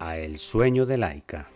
[0.00, 1.48] a El sueño de Laika.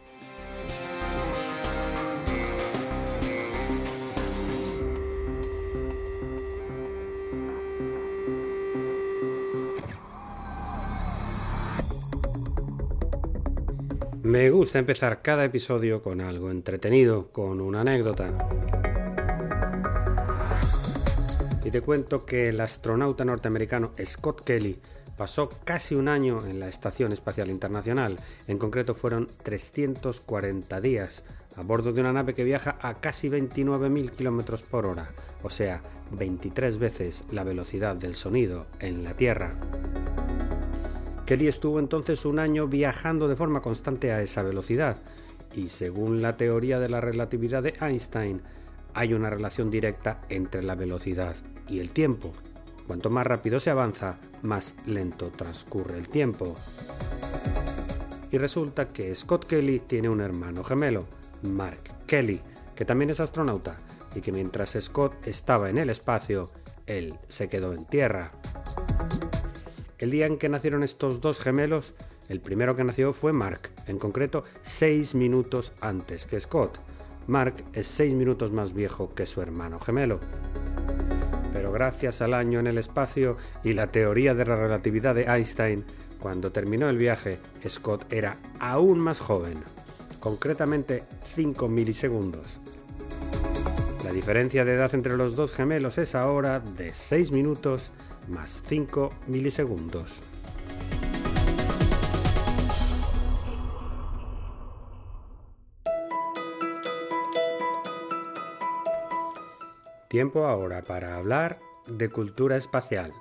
[14.23, 18.31] Me gusta empezar cada episodio con algo entretenido, con una anécdota.
[21.65, 24.79] Y te cuento que el astronauta norteamericano Scott Kelly
[25.17, 28.17] pasó casi un año en la Estación Espacial Internacional.
[28.47, 31.23] En concreto fueron 340 días
[31.57, 35.09] a bordo de una nave que viaja a casi 29.000 km por hora,
[35.43, 39.55] o sea, 23 veces la velocidad del sonido en la Tierra.
[41.27, 44.99] Kelly estuvo entonces un año viajando de forma constante a esa velocidad,
[45.55, 48.43] y según la teoría de la relatividad de Einstein,
[48.93, 51.37] hay una relación directa entre la velocidad
[51.69, 52.33] y el tiempo.
[52.87, 56.55] Cuanto más rápido se avanza, más lento transcurre el tiempo.
[58.31, 61.07] Y resulta que Scott Kelly tiene un hermano gemelo,
[61.43, 62.41] Mark Kelly,
[62.75, 63.77] que también es astronauta,
[64.15, 66.51] y que mientras Scott estaba en el espacio,
[66.87, 68.33] él se quedó en tierra.
[69.99, 71.95] El día en que nacieron estos dos gemelos,
[72.29, 76.79] el primero que nació fue Mark, en concreto seis minutos antes que Scott.
[77.27, 80.21] Mark es seis minutos más viejo que su hermano gemelo
[81.75, 85.85] gracias al año en el espacio y la teoría de la relatividad de Einstein,
[86.21, 89.59] cuando terminó el viaje, Scott era aún más joven,
[90.21, 91.03] concretamente
[91.35, 92.61] 5 milisegundos.
[94.05, 97.91] La diferencia de edad entre los dos gemelos es ahora de 6 minutos
[98.29, 100.23] más 5 milisegundos.
[110.15, 113.13] Tiempo ahora para hablar de cultura espacial.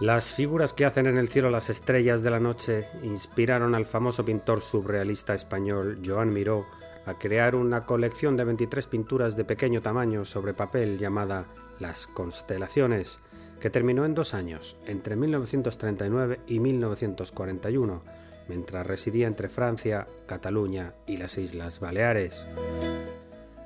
[0.00, 4.24] Las figuras que hacen en el cielo las estrellas de la noche inspiraron al famoso
[4.24, 6.64] pintor surrealista español Joan Miró
[7.04, 11.46] a crear una colección de 23 pinturas de pequeño tamaño sobre papel llamada
[11.78, 13.18] Las Constelaciones,
[13.60, 18.02] que terminó en dos años, entre 1939 y 1941,
[18.48, 22.46] mientras residía entre Francia, Cataluña y las Islas Baleares.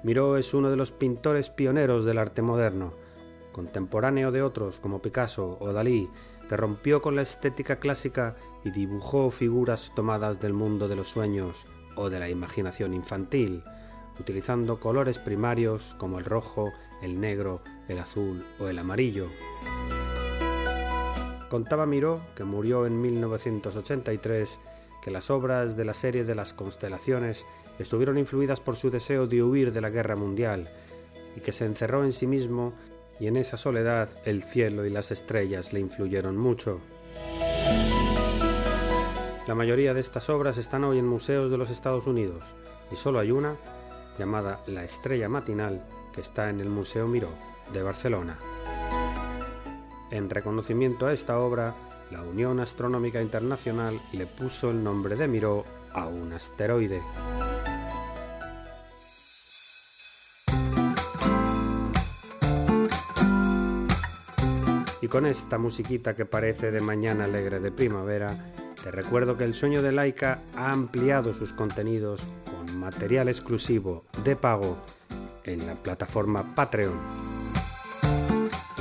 [0.05, 2.93] Miró es uno de los pintores pioneros del arte moderno,
[3.53, 6.11] contemporáneo de otros como Picasso o Dalí,
[6.47, 11.67] que rompió con la estética clásica y dibujó figuras tomadas del mundo de los sueños
[11.97, 13.65] o de la imaginación infantil,
[14.21, 19.29] utilizando colores primarios como el rojo, el negro, el azul o el amarillo.
[21.49, 24.59] Contaba Miró, que murió en 1983,
[25.01, 27.47] que las obras de la serie de las constelaciones
[27.79, 30.71] estuvieron influidas por su deseo de huir de la guerra mundial,
[31.37, 32.73] y que se encerró en sí mismo
[33.19, 36.81] y en esa soledad el cielo y las estrellas le influyeron mucho.
[39.47, 42.43] La mayoría de estas obras están hoy en museos de los Estados Unidos,
[42.91, 43.57] y solo hay una,
[44.19, 47.31] llamada La Estrella Matinal, que está en el Museo Miró
[47.73, 48.39] de Barcelona.
[50.11, 51.75] En reconocimiento a esta obra,
[52.11, 57.03] la Unión Astronómica Internacional le puso el nombre de Miró a un asteroide.
[65.05, 68.35] Y con esta musiquita que parece de mañana alegre de primavera,
[68.83, 74.35] te recuerdo que el sueño de Laika ha ampliado sus contenidos con material exclusivo de
[74.35, 74.79] pago
[75.45, 76.95] en la plataforma Patreon.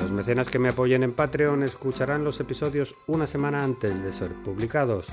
[0.02, 4.32] Los mecenas que me apoyen en Patreon escucharán los episodios una semana antes de ser
[4.32, 5.08] publicados.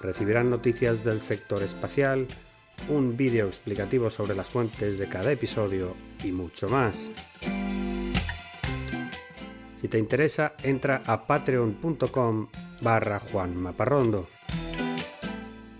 [0.00, 2.28] Recibirán noticias del sector espacial,
[2.88, 5.92] un vídeo explicativo sobre las fuentes de cada episodio
[6.24, 7.10] y mucho más.
[9.76, 12.48] Si te interesa, entra a patreon.com
[12.80, 14.26] barra Juan Maparrondo.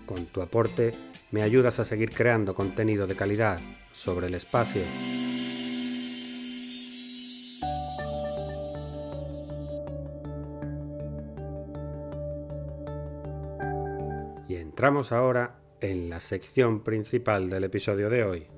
[0.05, 0.93] Con tu aporte
[1.31, 3.59] me ayudas a seguir creando contenido de calidad
[3.91, 4.83] sobre el espacio.
[14.47, 18.56] Y entramos ahora en la sección principal del episodio de hoy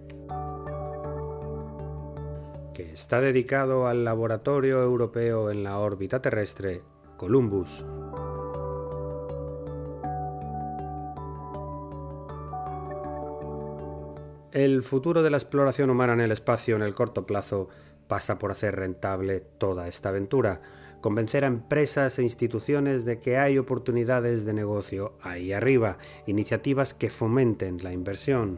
[2.79, 6.81] que está dedicado al Laboratorio Europeo en la órbita terrestre,
[7.17, 7.83] Columbus.
[14.53, 17.67] El futuro de la exploración humana en el espacio en el corto plazo
[18.07, 20.61] pasa por hacer rentable toda esta aventura,
[21.01, 25.97] convencer a empresas e instituciones de que hay oportunidades de negocio ahí arriba,
[26.27, 28.57] iniciativas que fomenten la inversión.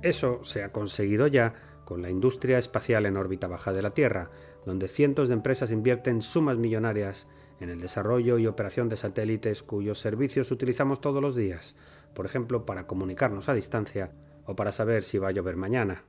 [0.00, 1.52] Eso se ha conseguido ya
[1.90, 4.30] con la industria espacial en órbita baja de la Tierra,
[4.64, 7.26] donde cientos de empresas invierten sumas millonarias
[7.58, 11.74] en el desarrollo y operación de satélites cuyos servicios utilizamos todos los días,
[12.14, 14.12] por ejemplo, para comunicarnos a distancia
[14.46, 16.04] o para saber si va a llover mañana.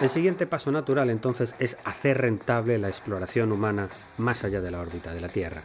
[0.00, 3.88] El siguiente paso natural entonces es hacer rentable la exploración humana
[4.18, 5.62] más allá de la órbita de la Tierra.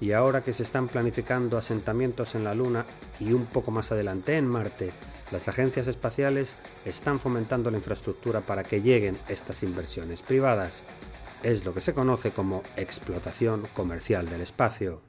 [0.00, 2.86] Y ahora que se están planificando asentamientos en la Luna
[3.20, 4.90] y un poco más adelante en Marte,
[5.30, 10.82] las agencias espaciales están fomentando la infraestructura para que lleguen estas inversiones privadas.
[11.42, 15.02] Es lo que se conoce como explotación comercial del espacio.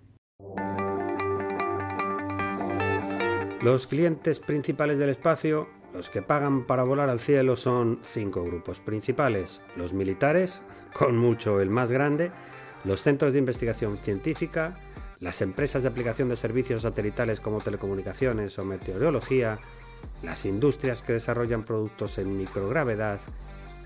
[3.62, 8.80] Los clientes principales del espacio, los que pagan para volar al cielo, son cinco grupos
[8.80, 9.62] principales.
[9.76, 10.64] Los militares,
[10.94, 12.32] con mucho el más grande,
[12.84, 14.74] los centros de investigación científica,
[15.20, 19.60] las empresas de aplicación de servicios satelitales como telecomunicaciones o meteorología,
[20.24, 23.20] las industrias que desarrollan productos en microgravedad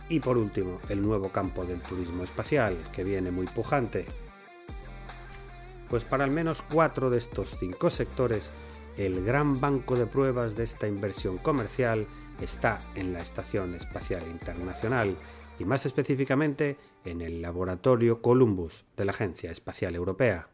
[0.08, 4.06] y por último el nuevo campo del turismo espacial, que viene muy pujante.
[5.90, 8.52] Pues para al menos cuatro de estos cinco sectores,
[8.98, 12.08] el gran banco de pruebas de esta inversión comercial
[12.42, 15.16] está en la Estación Espacial Internacional
[15.60, 20.48] y más específicamente en el Laboratorio Columbus de la Agencia Espacial Europea.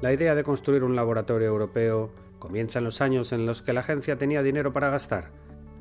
[0.00, 2.10] La idea de construir un laboratorio europeo
[2.40, 5.30] comienza en los años en los que la agencia tenía dinero para gastar.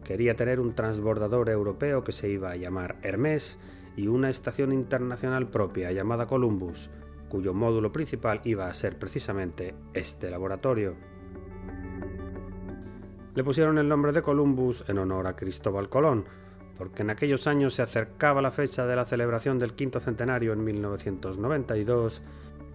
[0.04, 3.58] Quería tener un transbordador europeo que se iba a llamar Hermes
[3.98, 6.92] y una estación internacional propia llamada Columbus,
[7.30, 10.96] cuyo módulo principal iba a ser precisamente este laboratorio.
[13.36, 16.26] Le pusieron el nombre de Columbus en honor a Cristóbal Colón,
[16.78, 20.64] porque en aquellos años se acercaba la fecha de la celebración del quinto centenario en
[20.64, 22.22] 1992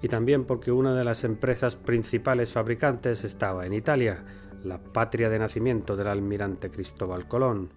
[0.03, 4.25] y también porque una de las empresas principales fabricantes estaba en Italia,
[4.65, 7.71] la patria de nacimiento del almirante Cristóbal Colón.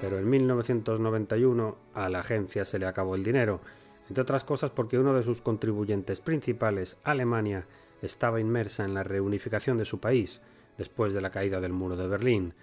[0.00, 3.60] pero en 1991 a la agencia se le acabó el dinero,
[4.08, 7.66] entre otras cosas porque uno de sus contribuyentes principales, Alemania,
[8.02, 10.40] estaba inmersa en la reunificación de su país
[10.76, 12.54] después de la caída del muro de Berlín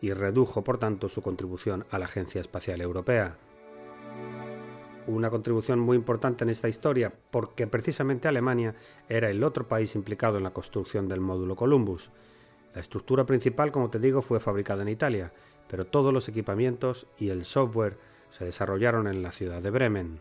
[0.00, 3.36] y redujo por tanto su contribución a la Agencia Espacial Europea.
[5.06, 8.74] Una contribución muy importante en esta historia porque precisamente Alemania
[9.08, 12.10] era el otro país implicado en la construcción del módulo Columbus.
[12.74, 15.30] La estructura principal, como te digo, fue fabricada en Italia
[15.68, 17.96] pero todos los equipamientos y el software
[18.30, 20.20] se desarrollaron en la ciudad de Bremen.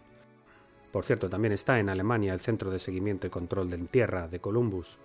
[0.94, 4.40] Por cierto, también está en Alemania el Centro de Seguimiento y Control de Tierra de
[4.40, 5.00] Columbus.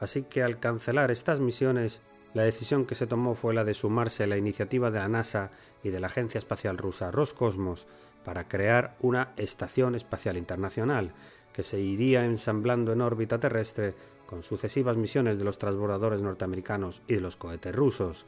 [0.00, 2.00] Así que al cancelar estas misiones,
[2.32, 5.50] la decisión que se tomó fue la de sumarse a la iniciativa de la NASA
[5.82, 7.86] y de la Agencia Espacial Rusa Roscosmos
[8.24, 11.12] para crear una Estación Espacial Internacional
[11.52, 13.94] que se iría ensamblando en órbita terrestre
[14.24, 18.24] con sucesivas misiones de los transbordadores norteamericanos y de los cohetes rusos,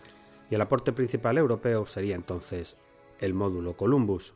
[0.50, 2.76] y el aporte principal europeo sería entonces
[3.18, 4.34] el módulo Columbus.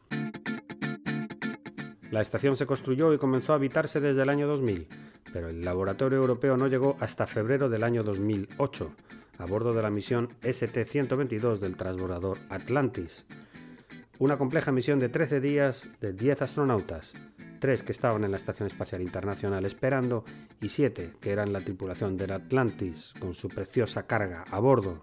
[2.13, 4.87] La estación se construyó y comenzó a habitarse desde el año 2000,
[5.33, 8.95] pero el laboratorio europeo no llegó hasta febrero del año 2008,
[9.39, 13.25] a bordo de la misión ST-122 del transbordador Atlantis.
[14.19, 17.15] Una compleja misión de 13 días de 10 astronautas,
[17.61, 20.27] 3 que estaban en la Estación Espacial Internacional esperando
[20.61, 25.03] y 7 que eran la tripulación del Atlantis con su preciosa carga a bordo.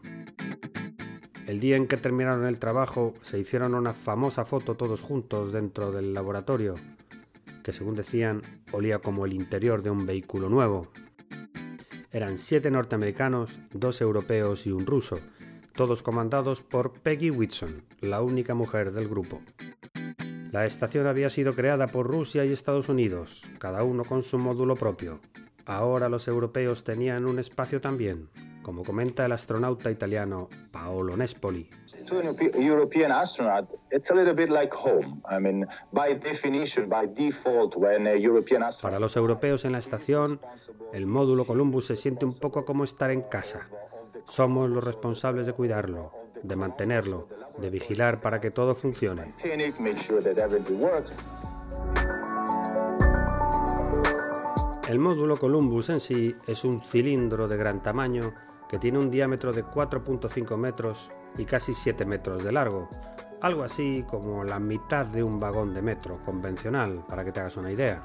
[1.47, 5.91] El día en que terminaron el trabajo se hicieron una famosa foto todos juntos dentro
[5.91, 6.75] del laboratorio,
[7.69, 10.87] que según decían olía como el interior de un vehículo nuevo.
[12.11, 15.19] Eran siete norteamericanos, dos europeos y un ruso,
[15.75, 19.43] todos comandados por Peggy Whitson, la única mujer del grupo.
[20.51, 24.75] La estación había sido creada por Rusia y Estados Unidos, cada uno con su módulo
[24.75, 25.19] propio.
[25.67, 28.29] Ahora los europeos tenían un espacio también,
[28.63, 31.69] como comenta el astronauta italiano Paolo Nespoli.
[38.81, 40.39] Para los europeos en la estación,
[40.93, 43.67] el módulo Columbus se siente un poco como estar en casa.
[44.25, 46.11] Somos los responsables de cuidarlo,
[46.43, 47.27] de mantenerlo,
[47.57, 49.33] de vigilar para que todo funcione.
[54.87, 58.33] El módulo Columbus en sí es un cilindro de gran tamaño
[58.67, 62.89] que tiene un diámetro de 4.5 metros y casi 7 metros de largo,
[63.41, 67.57] algo así como la mitad de un vagón de metro convencional, para que te hagas
[67.57, 68.03] una idea.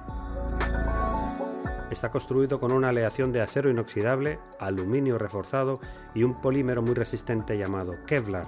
[1.91, 5.81] Está construido con una aleación de acero inoxidable, aluminio reforzado
[6.15, 8.47] y un polímero muy resistente llamado Kevlar.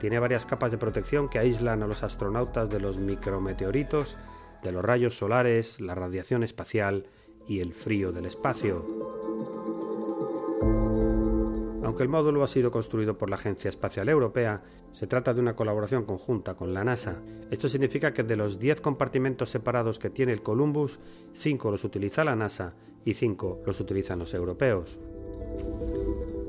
[0.00, 4.16] Tiene varias capas de protección que aíslan a los astronautas de los micrometeoritos,
[4.62, 7.06] de los rayos solares, la radiación espacial
[7.46, 9.31] y el frío del espacio.
[11.92, 14.62] Aunque el módulo ha sido construido por la Agencia Espacial Europea,
[14.94, 17.16] se trata de una colaboración conjunta con la NASA.
[17.50, 20.98] Esto significa que de los 10 compartimentos separados que tiene el Columbus,
[21.34, 22.72] 5 los utiliza la NASA
[23.04, 24.98] y 5 los utilizan los europeos.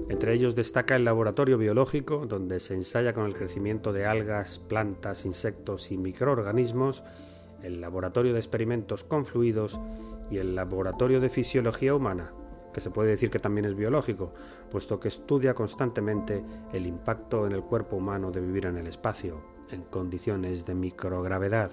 [0.08, 5.26] Entre ellos destaca el laboratorio biológico, donde se ensaya con el crecimiento de algas, plantas,
[5.26, 7.04] insectos y microorganismos,
[7.64, 9.78] el laboratorio de experimentos con fluidos
[10.32, 12.32] y el laboratorio de fisiología humana,
[12.74, 14.34] que se puede decir que también es biológico,
[14.70, 19.42] puesto que estudia constantemente el impacto en el cuerpo humano de vivir en el espacio,
[19.70, 21.72] en condiciones de microgravedad.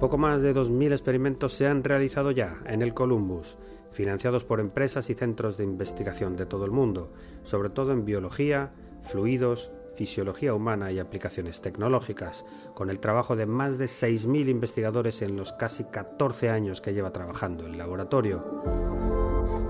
[0.00, 3.58] Poco más de 2.000 experimentos se han realizado ya en el Columbus,
[3.90, 7.12] financiados por empresas y centros de investigación de todo el mundo,
[7.44, 12.44] sobre todo en biología, fluidos, fisiología humana y aplicaciones tecnológicas,
[12.74, 17.12] con el trabajo de más de 6.000 investigadores en los casi 14 años que lleva
[17.12, 18.95] trabajando el laboratorio.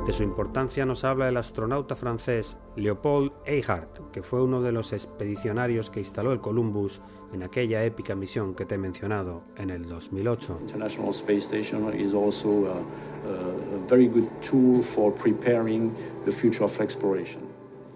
[0.07, 4.93] De su importancia nos habla el astronauta francés Leopold Eichardt, que fue uno de los
[4.93, 9.83] expedicionarios que instaló el Columbus en aquella épica misión que te he mencionado en el
[9.89, 10.59] 2008.
[10.61, 15.93] International Space Station is also a, a very good tool for preparing
[16.25, 17.43] the future of exploration.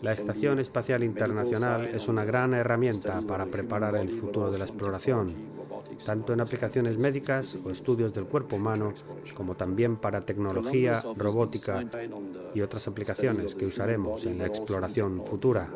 [0.02, 5.60] La Estación Espacial Internacional es una gran herramienta para preparar el futuro de la exploración
[6.04, 8.92] tanto en aplicaciones médicas o estudios del cuerpo humano,
[9.35, 11.85] como también para tecnología, robótica
[12.54, 15.68] y otras aplicaciones que usaremos en la exploración futura.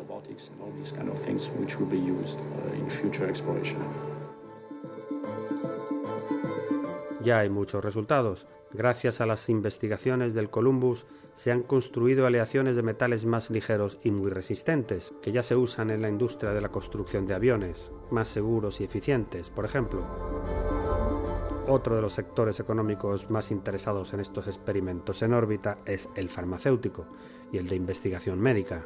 [7.25, 8.45] Ya hay muchos resultados.
[8.71, 14.11] Gracias a las investigaciones del Columbus se han construido aleaciones de metales más ligeros y
[14.11, 18.27] muy resistentes, que ya se usan en la industria de la construcción de aviones, más
[18.27, 20.05] seguros y eficientes, por ejemplo.
[21.67, 27.07] Otro de los sectores económicos más interesados en estos experimentos en órbita es el farmacéutico
[27.51, 28.85] y el de investigación médica.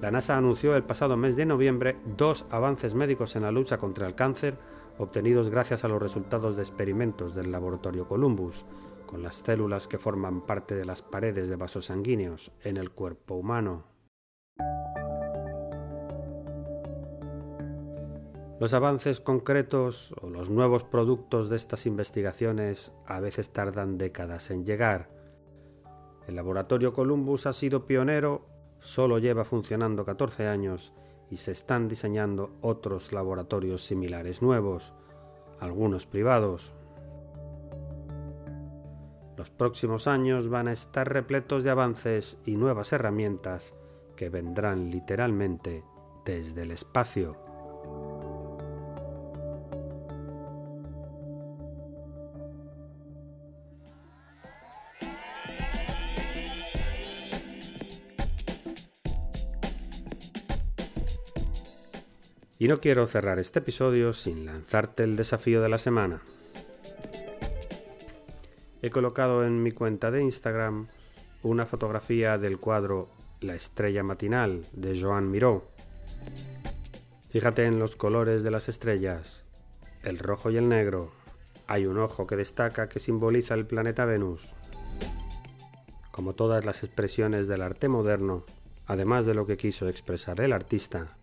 [0.00, 4.06] La NASA anunció el pasado mes de noviembre dos avances médicos en la lucha contra
[4.06, 4.56] el cáncer
[4.98, 8.64] obtenidos gracias a los resultados de experimentos del laboratorio Columbus,
[9.06, 13.34] con las células que forman parte de las paredes de vasos sanguíneos en el cuerpo
[13.34, 13.84] humano.
[18.58, 24.64] Los avances concretos o los nuevos productos de estas investigaciones a veces tardan décadas en
[24.64, 25.10] llegar.
[26.26, 28.46] El laboratorio Columbus ha sido pionero,
[28.80, 30.94] solo lleva funcionando 14 años
[31.30, 34.92] y se están diseñando otros laboratorios similares nuevos,
[35.60, 36.72] algunos privados,
[39.36, 43.74] los próximos años van a estar repletos de avances y nuevas herramientas
[44.16, 45.84] que vendrán literalmente
[46.24, 47.45] desde el espacio.
[62.58, 66.22] Y no quiero cerrar este episodio sin lanzarte el desafío de la semana
[68.86, 70.86] he colocado en mi cuenta de Instagram
[71.42, 73.08] una fotografía del cuadro
[73.40, 75.68] La estrella matinal de Joan Miró.
[77.30, 79.44] Fíjate en los colores de las estrellas,
[80.02, 81.10] el rojo y el negro.
[81.66, 84.54] Hay un ojo que destaca que simboliza el planeta Venus.
[86.12, 88.44] Como todas las expresiones del arte moderno,
[88.86, 91.16] además de lo que quiso expresar el artista,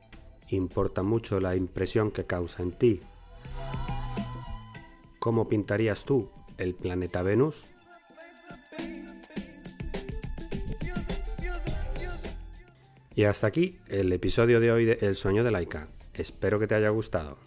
[0.55, 3.01] importa mucho la impresión que causa en ti.
[5.19, 7.65] ¿Cómo pintarías tú el planeta Venus?
[13.15, 15.88] Y hasta aquí el episodio de hoy de El sueño de Laika.
[16.13, 17.38] Espero que te haya gustado.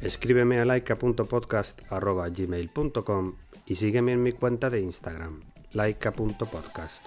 [0.00, 3.34] Escríbeme a laika.podcast.gmail.com
[3.66, 5.40] y sígueme en mi cuenta de Instagram,
[5.72, 7.06] laika.podcast.